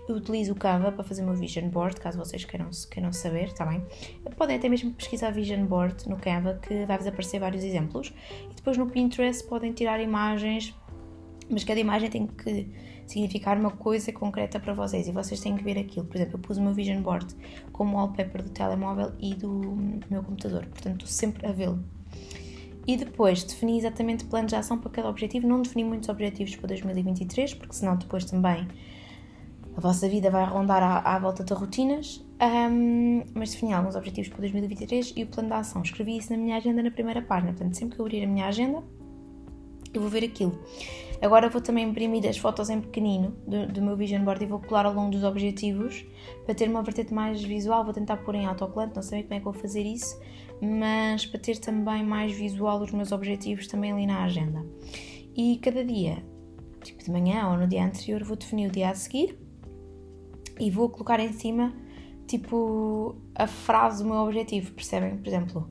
[0.08, 3.48] Eu utilizo o Canva para fazer o meu vision board, caso vocês queiram, queiram saber,
[3.48, 3.84] está bem?
[4.36, 8.12] Podem até mesmo pesquisar vision board no Canva, que vai-vos aparecer vários exemplos.
[8.50, 10.74] E depois no Pinterest podem tirar imagens,
[11.50, 12.68] mas cada imagem tem que
[13.06, 16.06] significar uma coisa concreta para vocês e vocês têm que ver aquilo.
[16.06, 17.34] Por exemplo, eu pus o meu vision board
[17.72, 19.50] como wallpaper do telemóvel e do
[20.10, 21.82] meu computador, portanto estou sempre a vê-lo.
[22.86, 25.48] E depois defini exatamente planos de ação para cada objetivo.
[25.48, 28.68] Não defini muitos objetivos para 2023, porque senão depois também
[29.76, 32.24] a vossa vida vai rondar à, à volta de rotinas.
[32.40, 35.82] Um, mas defini alguns objetivos para 2023 e o plano de ação.
[35.82, 37.52] Escrevi isso na minha agenda na primeira página.
[37.52, 38.82] Portanto, sempre que eu abrir a minha agenda,
[39.94, 40.58] eu vou ver aquilo.
[41.22, 44.60] Agora vou também imprimir as fotos em pequenino do, do, meu vision board e vou
[44.60, 46.04] colar ao longo dos objetivos
[46.44, 47.84] para ter uma vertente mais visual.
[47.84, 50.20] Vou tentar pôr em autocolante, não sei como é que vou fazer isso,
[50.60, 54.64] mas para ter também mais visual os meus objetivos também ali na agenda.
[55.36, 56.22] E cada dia,
[56.82, 59.38] tipo de manhã ou no dia anterior, vou definir o dia a seguir
[60.60, 61.72] e vou colocar em cima
[62.26, 65.16] tipo a frase do meu objetivo, percebem?
[65.16, 65.70] Por exemplo,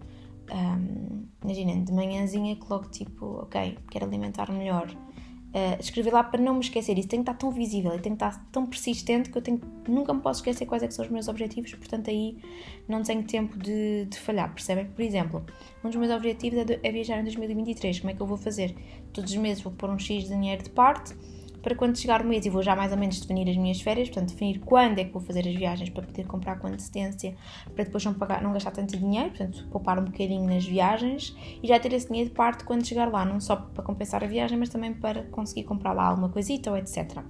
[0.51, 4.89] um, imaginem, de manhãzinha coloco tipo, ok, quero alimentar melhor.
[4.89, 6.97] Uh, escrever lá para não me esquecer.
[6.97, 9.61] Isso tem que estar tão visível e tem que estar tão persistente que eu tenho,
[9.87, 12.39] nunca me posso esquecer quais é são os meus objetivos, portanto aí
[12.87, 14.87] não tenho tempo de, de falhar, percebem?
[14.87, 15.45] Por exemplo,
[15.83, 17.99] um dos meus objetivos é, de, é viajar em 2023.
[17.99, 18.75] Como é que eu vou fazer?
[19.13, 21.15] Todos os meses vou pôr um X de dinheiro de parte
[21.63, 24.09] para quando chegar o mês e vou já mais ou menos definir as minhas férias,
[24.09, 27.35] portanto, definir quando é que vou fazer as viagens para poder comprar com antecedência,
[27.73, 31.67] para depois não, pagar, não gastar tanto dinheiro, portanto, poupar um bocadinho nas viagens e
[31.67, 34.57] já ter esse dinheiro de parte quando chegar lá, não só para compensar a viagem,
[34.57, 37.23] mas também para conseguir comprar lá alguma coisita ou etc.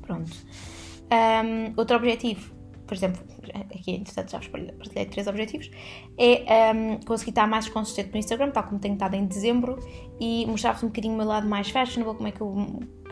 [0.00, 0.30] Pronto.
[1.12, 2.54] Um, outro objetivo
[2.86, 3.22] por exemplo,
[3.74, 5.70] aqui entretanto já vos partilhei três objetivos,
[6.18, 9.78] é um, conseguir estar mais consistente no Instagram, tal como tenho estado em dezembro,
[10.20, 12.54] e mostrar-vos um bocadinho o meu lado mais fashionable, como é que eu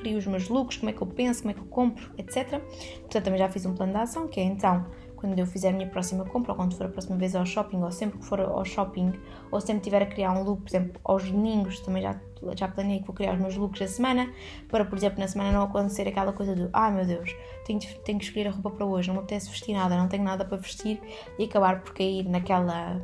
[0.02, 2.60] crio os meus looks, como é que eu penso, como é que eu compro, etc.
[3.00, 4.84] Portanto, também já fiz um plano de ação, que é então,
[5.16, 7.80] quando eu fizer a minha próxima compra, ou quando for a próxima vez ao shopping,
[7.82, 9.12] ou sempre que for ao shopping,
[9.52, 12.20] ou sempre tiver a criar um look, por exemplo, aos domingos, também já,
[12.56, 14.28] já planei que vou criar os meus looks da semana,
[14.68, 17.34] para, por exemplo, na semana não acontecer aquela coisa do, ah meu Deus,
[17.64, 20.24] tenho, tenho que escolher a roupa para hoje, não me apetece vestir nada, não tenho
[20.24, 21.00] nada para vestir,
[21.38, 23.00] e acabar por cair naquela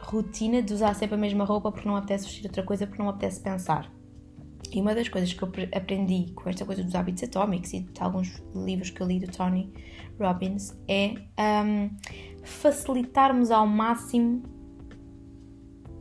[0.00, 3.08] rotina de usar sempre a mesma roupa porque não apetece vestir outra coisa, porque não
[3.08, 3.95] apetece pensar.
[4.72, 8.02] E uma das coisas que eu aprendi com esta coisa dos hábitos atómicos e de
[8.02, 9.72] alguns livros que eu li do Tony
[10.18, 11.14] Robbins é
[11.64, 11.90] um,
[12.42, 14.42] facilitarmos ao máximo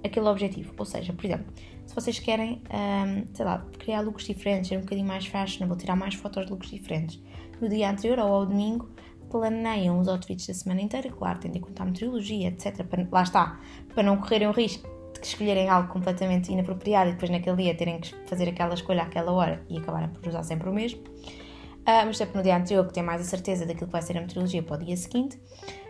[0.03, 0.73] aquele objetivo.
[0.77, 1.45] Ou seja, por exemplo,
[1.85, 5.95] se vocês querem, um, sei lá, criar looks diferentes, ser um bocadinho mais fashionable, tirar
[5.95, 7.21] mais fotos de looks diferentes,
[7.61, 8.89] no dia anterior ou ao domingo,
[9.29, 12.83] planeiam os outfits da semana inteira, claro, tendo em conta a meteorologia, etc.
[12.83, 13.59] Para, lá está,
[13.93, 14.94] para não correrem o risco
[15.27, 19.65] escolherem algo completamente inapropriado e depois naquele dia terem que fazer aquela escolha àquela hora
[19.69, 21.01] e acabarem por usar sempre o mesmo.
[21.01, 24.17] Uh, mas sempre no dia anterior, que tem mais a certeza daquilo que vai ser
[24.17, 25.39] a meteorologia para o dia seguinte,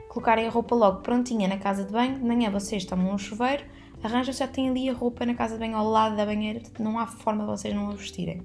[0.10, 3.64] colocarem a roupa logo prontinha na casa de banho, de manhã vocês tomam um chuveiro,
[4.04, 7.00] arranjam já têm ali a roupa na casa de banho ao lado da banheira, não
[7.00, 8.42] há forma de vocês não a vestirem.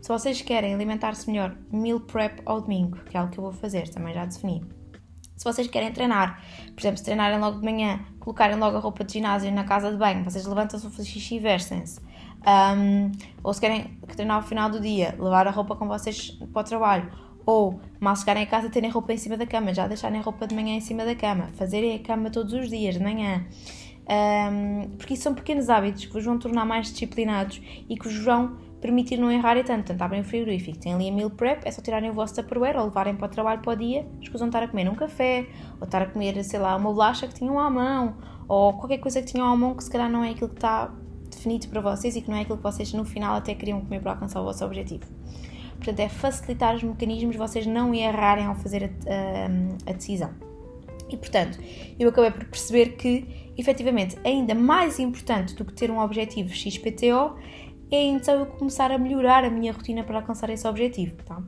[0.00, 3.52] Se vocês querem alimentar-se melhor, meal prep ao domingo, que é algo que eu vou
[3.52, 4.62] fazer, também já defini.
[5.36, 6.42] Se vocês querem treinar,
[6.74, 9.90] por exemplo, se treinarem logo de manhã, colocarem logo a roupa de ginásio na casa
[9.90, 12.00] de banho, vocês levantam-se, fazem xixi e vestem-se.
[12.46, 13.10] Um,
[13.42, 16.64] ou se querem treinar ao final do dia, levar a roupa com vocês para o
[16.64, 17.10] trabalho.
[17.46, 20.46] Ou, mal chegarem a casa, terem roupa em cima da cama, já deixarem a roupa
[20.46, 23.44] de manhã em cima da cama, fazerem a cama todos os dias, de manhã.
[24.06, 28.18] Um, porque isso são pequenos hábitos que vos vão tornar mais disciplinados e que vos
[28.18, 29.78] vão permitir não errarem tanto.
[29.78, 32.76] Portanto, abrem o frigorífico, têm ali a meal prep, é só tirarem o vosso tupperware
[32.76, 35.46] ou levarem para o trabalho para o dia, escusam estar a comer um café,
[35.80, 38.14] ou estar a comer, sei lá, uma bolacha que tinham à mão,
[38.46, 40.92] ou qualquer coisa que tinham à mão que se calhar não é aquilo que está
[41.30, 44.00] definido para vocês e que não é aquilo que vocês no final até queriam comer
[44.02, 45.06] para alcançar o vosso objetivo.
[45.76, 50.30] Portanto, é facilitar os mecanismos, vocês não errarem ao fazer a, a, a decisão.
[51.08, 51.58] E portanto,
[51.98, 57.36] eu acabei por perceber que, efetivamente, ainda mais importante do que ter um objetivo XPTO
[57.90, 61.42] é então eu começar a melhorar a minha rotina para alcançar esse objetivo, tá?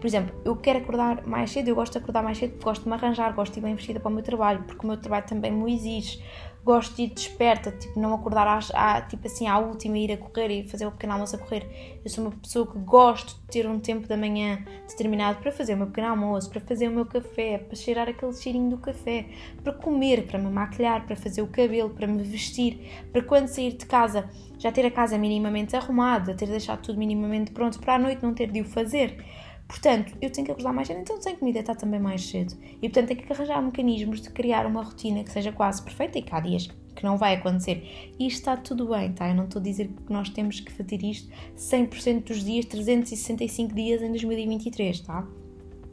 [0.00, 2.82] Por exemplo, eu quero acordar mais cedo, eu gosto de acordar mais cedo porque gosto
[2.82, 4.98] de me arranjar, gosto de ir bem vestida para o meu trabalho, porque o meu
[4.98, 6.22] trabalho também me exige
[6.64, 10.16] gosto de ir desperta, tipo, não acordar às, à, tipo assim, à última ir a
[10.16, 12.00] correr e fazer o pequeno almoço a correr.
[12.02, 15.74] Eu sou uma pessoa que gosto de ter um tempo da manhã determinado para fazer
[15.74, 19.26] o meu pequeno almoço, para fazer o meu café, para cheirar aquele cheirinho do café,
[19.62, 23.74] para comer, para me maquilhar, para fazer o cabelo, para me vestir, para quando sair
[23.74, 27.98] de casa já ter a casa minimamente arrumada, ter deixado tudo minimamente pronto para a
[27.98, 29.22] noite não ter de o fazer.
[29.66, 32.54] Portanto, eu tenho que acordar mais cedo, então tenho que me deitar também mais cedo.
[32.82, 36.22] E portanto, tenho que arranjar mecanismos de criar uma rotina que seja quase perfeita e
[36.22, 38.12] que há dias que não vai acontecer.
[38.18, 39.28] E está tudo bem, tá?
[39.28, 43.74] Eu não estou a dizer que nós temos que fazer isto 100% dos dias, 365
[43.74, 45.26] dias em 2023, tá?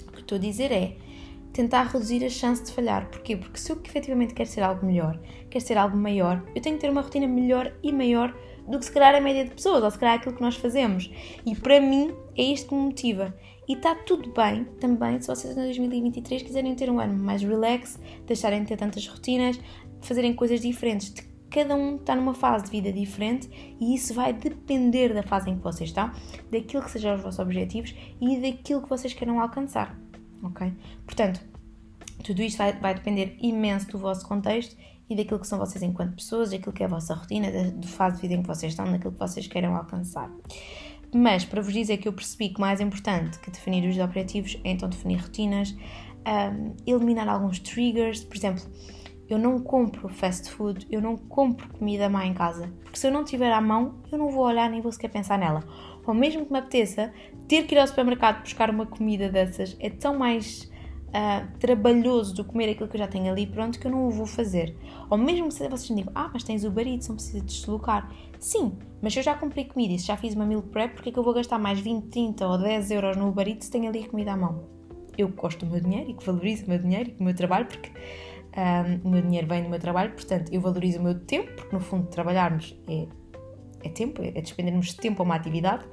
[0.07, 0.95] O que estou a dizer é
[1.53, 3.09] tentar reduzir a chance de falhar.
[3.09, 3.35] Porquê?
[3.35, 6.81] Porque se eu efetivamente quero ser algo melhor, quero ser algo maior, eu tenho que
[6.81, 8.35] ter uma rotina melhor e maior
[8.67, 11.11] do que se calhar a média de pessoas, ou se calhar aquilo que nós fazemos.
[11.45, 13.35] E para mim é isto que me motiva.
[13.71, 17.97] E está tudo bem também se vocês em 2023 quiserem ter um ano mais relax,
[18.27, 19.57] deixarem de ter tantas rotinas,
[20.01, 21.13] fazerem coisas diferentes.
[21.49, 25.55] Cada um está numa fase de vida diferente e isso vai depender da fase em
[25.55, 26.11] que vocês estão,
[26.51, 29.97] daquilo que sejam os vossos objetivos e daquilo que vocês queiram alcançar.
[30.43, 30.73] Ok?
[31.05, 31.39] Portanto,
[32.25, 34.75] tudo isto vai, vai depender imenso do vosso contexto
[35.09, 38.17] e daquilo que são vocês enquanto pessoas, daquilo que é a vossa rotina, da, fase
[38.17, 40.29] de vida em que vocês estão, daquilo que vocês queiram alcançar.
[41.13, 44.71] Mas para vos dizer que eu percebi que mais importante que definir os objetivos é
[44.71, 45.75] então definir rotinas,
[46.25, 48.63] um, eliminar alguns triggers, por exemplo,
[49.29, 53.11] eu não compro fast food, eu não compro comida má em casa, porque se eu
[53.11, 55.63] não tiver à mão, eu não vou olhar nem vou sequer pensar nela.
[56.05, 57.13] Ou mesmo que me apeteça,
[57.47, 60.69] ter que ir ao supermercado buscar uma comida dessas é tão mais
[61.11, 64.11] uh, trabalhoso do comer aquilo que eu já tenho ali pronto que eu não o
[64.11, 64.75] vou fazer.
[65.09, 68.11] Ou mesmo se vocês me digam, ah, mas tens o barito, não precisa deslocar.
[68.41, 71.09] Sim, mas se eu já comprei comida e se já fiz uma meal prep, porque
[71.09, 73.87] é que eu vou gastar mais 20, 30 ou 10 euros no barito se tenho
[73.87, 74.67] ali a comida à mão?
[75.15, 77.67] Eu gosto do meu dinheiro e que valorizo o meu dinheiro e o meu trabalho,
[77.67, 77.91] porque
[78.57, 81.75] um, o meu dinheiro vem do meu trabalho, portanto eu valorizo o meu tempo, porque
[81.75, 83.07] no fundo trabalharmos é,
[83.83, 85.85] é tempo, é despendermos tempo a uma atividade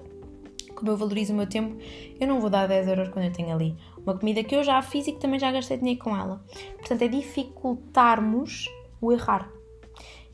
[0.74, 1.76] como eu valorizo o meu tempo,
[2.20, 4.80] eu não vou dar 10 euros quando eu tenho ali uma comida que eu já
[4.80, 6.40] fiz e que também já gastei dinheiro com ela.
[6.78, 8.66] Portanto, é dificultarmos
[9.00, 9.57] o errar.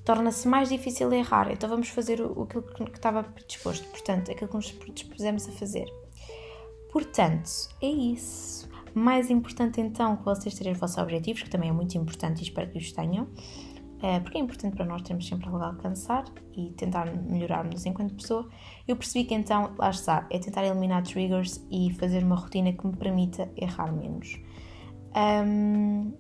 [0.05, 1.51] Torna-se mais difícil errar.
[1.51, 3.89] Então vamos fazer aquilo que estava predisposto.
[3.89, 5.87] Portanto, aquilo que nos predispusemos a fazer.
[6.93, 7.51] Portanto,
[7.83, 8.69] é isso.
[8.95, 12.43] Mais importante então que vocês terem os vossos objetivos, que também é muito importante e
[12.45, 13.29] espero que os tenham.
[14.05, 18.15] Eh, porque é importante para nós termos sempre algo a alcançar e tentar melhorarmos enquanto
[18.15, 18.47] pessoa,
[18.87, 22.87] eu percebi que então, lá está, é tentar eliminar triggers e fazer uma rotina que
[22.87, 24.39] me permita errar menos.
[25.17, 26.13] Um,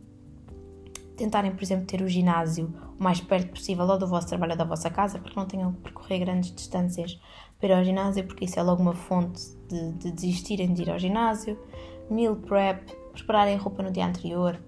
[1.16, 4.59] tentarem, por exemplo, ter o ginásio o mais perto possível ou do vosso trabalho ou
[4.59, 7.20] da vossa casa, porque não tenham que percorrer grandes distâncias
[7.59, 10.90] para ir ao ginásio, porque isso é logo uma fonte de, de desistirem de ir
[10.90, 11.59] ao ginásio.
[12.11, 14.61] Meal prep, prepararem roupa no dia anterior,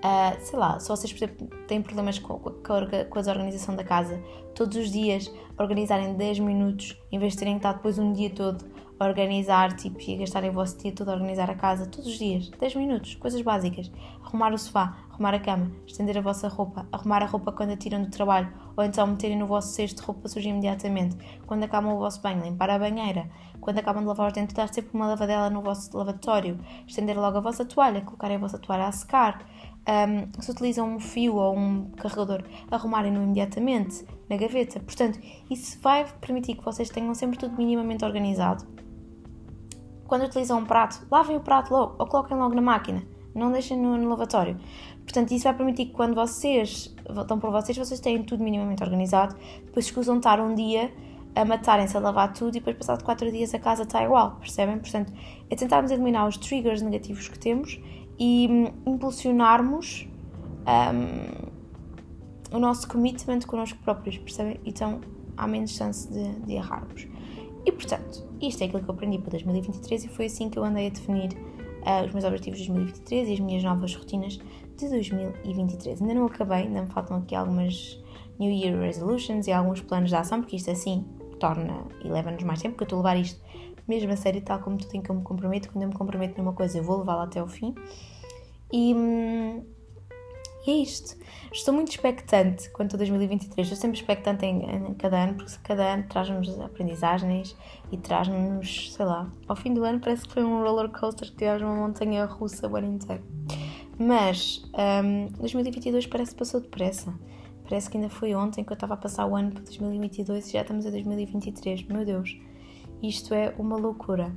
[0.00, 3.76] Uh, sei lá, se vocês, por exemplo, têm problemas com, com, a, com a organização
[3.76, 4.18] da casa,
[4.54, 8.30] todos os dias organizarem 10 minutos, em vez de terem que estar depois um dia
[8.30, 8.64] todo
[9.06, 12.48] organizar, tipo, e gastarem o vosso dia todo a organizar a casa, todos os dias,
[12.50, 13.90] 10 minutos, coisas básicas.
[14.24, 17.76] Arrumar o sofá, arrumar a cama, estender a vossa roupa, arrumar a roupa quando a
[17.76, 21.16] tiram do trabalho, ou então meterem no vosso cesto de roupa suja imediatamente.
[21.46, 23.30] Quando acabam o vosso banho, limpar a banheira.
[23.60, 26.58] Quando acabam de lavar os dentes, dar sempre uma lavadela no vosso lavatório.
[26.86, 29.44] Estender logo a vossa toalha, colocarem a vossa toalha a secar
[29.88, 34.80] um, se utilizam um fio ou um carregador, arrumarem-no imediatamente na gaveta.
[34.80, 35.18] Portanto,
[35.50, 38.66] isso vai permitir que vocês tenham sempre tudo minimamente organizado.
[40.10, 43.00] Quando utilizam um prato, lavem o prato logo ou coloquem logo na máquina.
[43.32, 44.58] Não deixem no, no lavatório.
[45.04, 49.36] Portanto, isso vai permitir que quando vocês voltam para vocês, vocês tenham tudo minimamente organizado.
[49.64, 50.92] Depois escusam estar um dia
[51.32, 54.80] a matarem-se a lavar tudo e depois passado 4 dias a casa está igual, percebem?
[54.80, 55.12] Portanto,
[55.48, 57.80] é tentarmos eliminar os triggers negativos que temos
[58.18, 58.46] e
[58.84, 60.08] impulsionarmos
[62.52, 64.60] um, o nosso commitment connosco próprios, percebem?
[64.66, 65.00] Então
[65.36, 67.06] há menos chance de, de errarmos.
[67.64, 70.64] E portanto, isto é aquilo que eu aprendi para 2023 e foi assim que eu
[70.64, 74.38] andei a definir uh, os meus objetivos de 2023 e as minhas novas rotinas
[74.76, 76.00] de 2023.
[76.00, 78.02] Ainda não acabei, ainda me faltam aqui algumas
[78.38, 81.04] New Year Resolutions e alguns planos de ação, porque isto assim
[81.38, 83.40] torna e leva-nos mais tempo, porque eu estou a levar isto
[83.88, 85.70] mesmo a sério, tal como tudo em que eu me comprometo.
[85.70, 87.74] Quando eu me comprometo numa coisa, eu vou levá-la até o fim.
[88.72, 89.64] E, hum,
[90.66, 91.16] e é isto.
[91.52, 93.66] Estou muito expectante quanto a 2023.
[93.66, 97.56] Estou sempre expectante em, em cada ano, porque cada ano traz-nos aprendizagens
[97.90, 101.36] e traz-nos, sei lá, ao fim do ano parece que foi um roller coaster que
[101.36, 103.22] tivemos uma montanha russa o ano inteiro.
[103.98, 104.62] Mas
[105.04, 107.14] um, 2022 parece que passou depressa.
[107.68, 110.52] Parece que ainda foi ontem que eu estava a passar o ano para 2022 e
[110.52, 111.84] já estamos a 2023.
[111.84, 112.36] Meu Deus,
[113.02, 114.34] isto é uma loucura.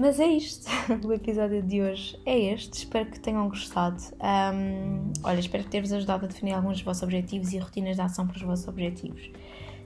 [0.00, 0.66] Mas é isto,
[1.04, 2.78] o episódio de hoje é este.
[2.78, 4.02] Espero que tenham gostado.
[4.14, 8.26] Um, olha, espero ter-vos ajudado a definir alguns dos vossos objetivos e rotinas de ação
[8.26, 9.30] para os vossos objetivos.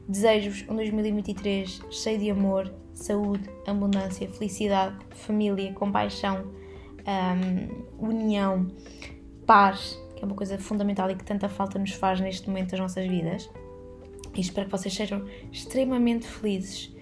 [0.08, 6.52] Desejo-vos um 2023 cheio de amor, saúde, abundância, felicidade, família, compaixão,
[7.98, 8.68] um, união,
[9.44, 12.80] paz, que é uma coisa fundamental e que tanta falta nos faz neste momento das
[12.80, 13.50] nossas vidas.
[14.36, 16.95] E espero que vocês sejam extremamente felizes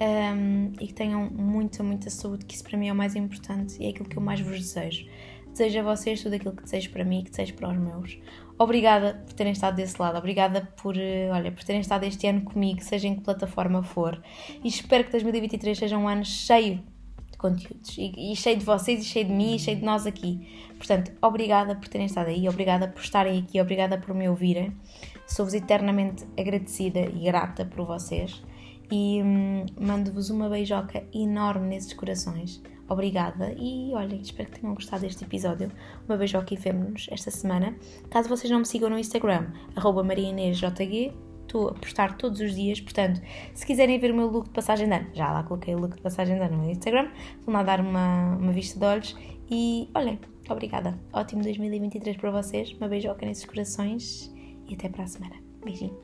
[0.00, 3.76] um, e que tenham muita, muita saúde, que isso para mim é o mais importante
[3.80, 5.06] e é aquilo que eu mais vos desejo.
[5.48, 8.18] Desejo a vocês tudo aquilo que desejo para mim e que desejo para os meus.
[8.58, 12.42] Obrigada por terem estado desse lado, obrigada por, eh, olha, por terem estado este ano
[12.42, 14.22] comigo, seja em que plataforma for.
[14.62, 16.82] E espero que 2023 seja um ano cheio
[17.30, 20.06] de conteúdos e, e cheio de vocês, e cheio de mim, e cheio de nós
[20.06, 20.46] aqui.
[20.76, 24.72] Portanto, obrigada por terem estado aí, obrigada por estarem aqui, obrigada por me ouvirem.
[25.26, 28.42] Sou-vos eternamente agradecida e grata por vocês
[28.90, 32.62] e hum, mando-vos uma beijoca enorme nesses corações.
[32.88, 35.70] Obrigada e olhem, espero que tenham gostado deste episódio.
[36.08, 37.76] Uma beijoca e vemo-nos esta semana.
[38.10, 39.46] Caso vocês não me sigam no Instagram,
[40.04, 41.12] marianesjg,
[41.42, 43.20] estou a postar todos os dias, portanto,
[43.54, 45.96] se quiserem ver o meu look de passagem de ano, já lá coloquei o look
[45.96, 47.10] de passagem de ano no Instagram,
[47.44, 49.16] vão lá dar uma, uma vista de olhos
[49.50, 50.18] e olhem,
[50.48, 50.98] obrigada.
[51.12, 54.32] Ótimo 2023 para vocês, uma beijoca nesses corações
[54.68, 55.36] e até para a semana.
[55.64, 55.96] Beijinho.